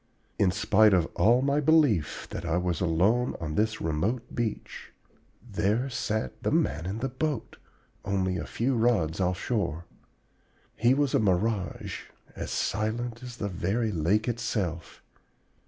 In 0.39 0.49
spite 0.49 0.95
of 0.95 1.05
all 1.15 1.43
my 1.43 1.59
belief 1.59 2.25
that 2.31 2.43
I 2.43 2.57
was 2.57 2.81
alone 2.81 3.35
on 3.39 3.53
this 3.53 3.79
remote 3.79 4.33
beach, 4.33 4.89
there 5.47 5.89
sat 5.91 6.41
the 6.41 6.49
man 6.49 6.87
in 6.87 6.97
the 6.97 7.07
boat, 7.07 7.57
only 8.03 8.37
a 8.37 8.47
few 8.47 8.75
rods 8.75 9.19
off 9.19 9.39
shore. 9.39 9.85
He 10.75 10.95
was 10.95 11.11
as 11.13 11.21
a 11.21 11.23
mirage, 11.23 12.05
as 12.35 12.49
silent 12.49 13.21
as 13.21 13.37
the 13.37 13.47
very 13.47 13.91
lake 13.91 14.27
itself. 14.27 15.03